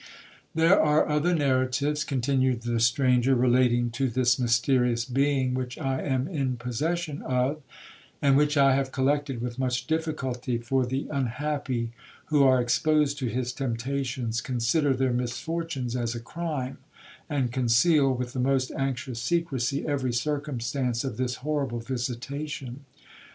[0.55, 6.27] 'There are other narratives,' continued the stranger, 'relating to this mysterious being, which I am
[6.27, 7.61] in possession of,
[8.19, 11.91] and which I have collected with much difficulty; for the unhappy,
[12.33, 16.79] who are exposed to his temptations, consider their misfortunes as a crime,
[17.29, 22.85] and conceal, with the most anxious secresy, every circumstance of this horrible visitation.